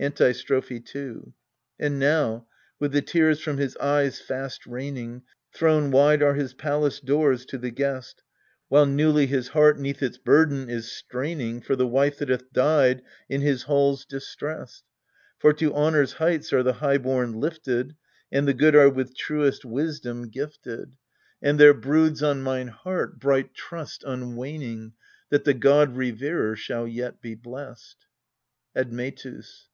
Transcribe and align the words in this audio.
Antistrophe 0.00 0.80
2 0.80 1.32
And 1.78 1.98
now, 2.00 2.46
with 2.80 2.90
the 2.92 3.02
tears 3.02 3.40
from 3.40 3.58
his 3.58 3.76
eyes 3.76 4.18
fast 4.20 4.66
raining, 4.66 5.22
Thrown 5.54 5.90
wide 5.92 6.22
are 6.24 6.34
his 6.34 6.54
palace 6.54 6.98
doors 6.98 7.44
to 7.46 7.58
the 7.58 7.70
guest, 7.70 8.22
While 8.68 8.86
newly 8.86 9.26
his 9.26 9.48
heart 9.48 9.78
'neath 9.78 10.02
its 10.02 10.16
burden 10.18 10.68
is 10.70 10.90
straining, 10.90 11.60
For 11.60 11.76
the 11.76 11.86
wife 11.86 12.18
that 12.18 12.30
hath 12.30 12.50
died 12.54 13.02
in 13.28 13.42
his 13.42 13.64
halls 13.64 14.04
distressed. 14.06 14.82
For 15.38 15.52
to 15.52 15.72
honour's 15.74 16.14
heights 16.14 16.52
are 16.54 16.62
the 16.64 16.72
high 16.72 16.98
born 16.98 17.34
lifted, 17.34 17.94
And 18.32 18.48
the 18.48 18.54
good 18.54 18.74
are 18.74 18.90
with 18.90 19.14
truest 19.16 19.64
wisdom 19.64 20.30
gifted; 20.30 20.96
ALCESTIS 20.96 20.98
219 21.42 21.50
And 21.50 21.60
there 21.60 21.74
broods 21.74 22.22
on 22.24 22.40
mine 22.42 22.68
heart 22.68 23.20
bright 23.20 23.52
trust 23.54 24.02
unwaning 24.04 24.94
That 25.28 25.44
the 25.44 25.54
god 25.54 25.94
reverer 25.96 26.56
shall 26.56 26.88
yet 26.88 27.20
be 27.20 27.34
blest. 27.36 28.06
Admetus. 28.74 29.68